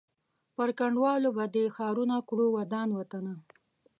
[0.55, 3.33] پر کنډوالو به دي ښارونه کړو ودان وطنه